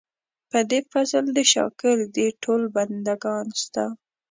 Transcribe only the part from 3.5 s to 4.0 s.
ستا.